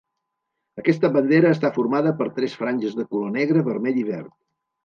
[0.81, 4.37] Aquesta bandera està formada per tres franges de color negre, vermell i verd.